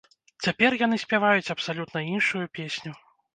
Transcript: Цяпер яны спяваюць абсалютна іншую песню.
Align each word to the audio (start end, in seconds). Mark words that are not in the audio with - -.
Цяпер 0.45 0.71
яны 0.85 0.97
спяваюць 1.03 1.53
абсалютна 1.55 1.99
іншую 2.15 2.43
песню. 2.59 2.91